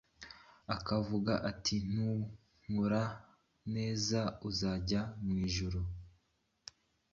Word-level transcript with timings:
akavuga 0.75 1.33
ati 1.49 1.75
ninkora 1.91 3.03
neza 3.75 4.19
nzajya 4.49 5.01
mu 5.23 5.33
Ijuru, 5.47 5.79